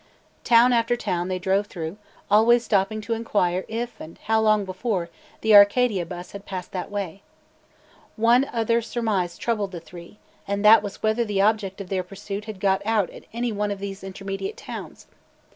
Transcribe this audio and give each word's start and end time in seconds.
Town 0.43 0.73
after 0.73 0.95
town 0.95 1.27
they 1.27 1.37
drove 1.37 1.67
through, 1.67 1.97
always 2.31 2.65
stopping 2.65 3.01
to 3.01 3.13
inquire 3.13 3.65
if 3.67 3.99
and 4.01 4.17
how 4.23 4.41
long 4.41 4.65
before, 4.65 5.11
the 5.41 5.53
Arcadia 5.55 6.07
bus 6.07 6.31
had 6.31 6.43
passed 6.47 6.71
that 6.71 6.89
way. 6.89 7.21
One 8.15 8.49
other 8.51 8.81
surmise 8.81 9.37
troubled 9.37 9.71
the 9.71 9.79
three, 9.79 10.17
and 10.47 10.65
that 10.65 10.81
was 10.81 11.03
whether 11.03 11.23
the 11.23 11.41
object 11.41 11.79
of 11.81 11.89
their 11.89 12.01
pursuit 12.01 12.45
had 12.45 12.59
got 12.59 12.81
out 12.83 13.11
at 13.11 13.25
any 13.31 13.51
one 13.51 13.69
of 13.69 13.77
these 13.77 14.03
intermediate 14.03 14.57
towns. 14.57 15.05